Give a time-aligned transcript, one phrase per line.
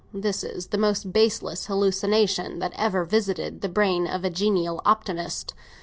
[0.15, 5.53] This is the most baseless hallucination that ever visited the brain of a genial optimist.